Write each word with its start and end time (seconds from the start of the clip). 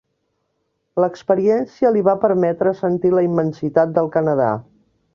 L'experiència 1.03 1.91
li 1.97 2.03
va 2.09 2.17
permetre 2.25 2.75
sentir 2.83 3.15
la 3.19 3.27
immensitat 3.31 3.97
del 4.01 4.15
Canadà. 4.19 4.53